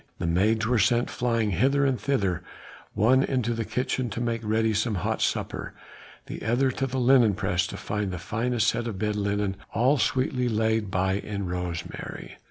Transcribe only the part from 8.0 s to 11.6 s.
the finest set of bed linen all sweetly laid by in